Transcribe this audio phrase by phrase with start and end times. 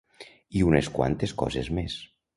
[0.61, 2.03] I unes quantes coses més.